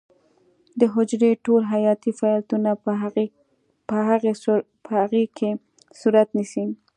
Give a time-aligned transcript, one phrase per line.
[0.79, 2.71] د حجرې ټول حیاتي فعالیتونه
[4.85, 5.49] په هغې کې
[5.99, 6.65] صورت نیسي.